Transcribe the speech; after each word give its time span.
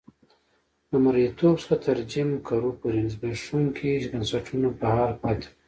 له 0.89 0.97
مریتوب 1.03 1.55
څخه 1.61 1.75
تر 1.85 1.97
جیم 2.11 2.29
کرو 2.47 2.71
پورې 2.79 2.99
زبېښونکي 3.13 3.91
بنسټونه 4.11 4.67
په 4.79 4.85
حال 4.93 5.11
پاتې 5.21 5.45
وو. 5.49 5.55